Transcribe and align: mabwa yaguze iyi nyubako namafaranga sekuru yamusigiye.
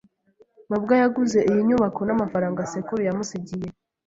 mabwa 0.69 0.93
yaguze 1.01 1.39
iyi 1.49 1.61
nyubako 1.67 1.99
namafaranga 2.03 2.69
sekuru 2.71 2.99
yamusigiye. 3.07 3.67